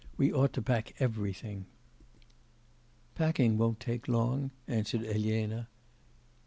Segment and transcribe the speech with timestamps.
[0.17, 1.67] We ought to pack everything.'
[3.13, 5.67] 'Packing won't take long,' answered Elena.